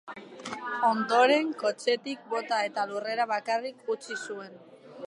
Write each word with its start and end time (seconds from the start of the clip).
Ondoren, 0.87 1.51
kotxetik 1.65 2.25
bota 2.33 2.63
eta 2.71 2.87
lurrean 2.95 3.23
bakarrik 3.37 3.87
utzi 3.97 4.21
zuen. 4.31 4.61